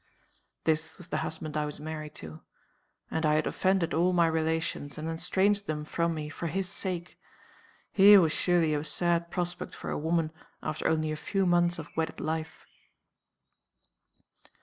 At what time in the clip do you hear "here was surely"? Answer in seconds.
7.91-8.73